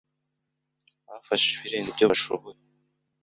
[1.07, 2.59] Bafashe ibirenze ibyo bashoboye.